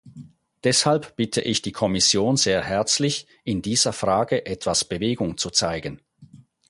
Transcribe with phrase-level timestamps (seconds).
[0.63, 6.01] Deshalb bitte ich die Kommission sehr herzlich, in dieser Frage etwas Bewegung zu zeigen.